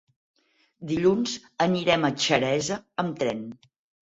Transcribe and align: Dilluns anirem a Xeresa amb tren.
Dilluns 0.91 1.35
anirem 1.67 2.09
a 2.09 2.11
Xeresa 2.25 2.79
amb 3.05 3.23
tren. 3.23 3.45